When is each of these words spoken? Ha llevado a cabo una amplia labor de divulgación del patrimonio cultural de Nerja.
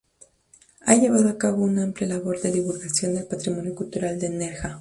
Ha 0.87 0.95
llevado 0.95 1.29
a 1.29 1.37
cabo 1.37 1.61
una 1.61 1.83
amplia 1.83 2.07
labor 2.07 2.41
de 2.41 2.51
divulgación 2.51 3.13
del 3.13 3.27
patrimonio 3.27 3.75
cultural 3.75 4.19
de 4.19 4.31
Nerja. 4.31 4.79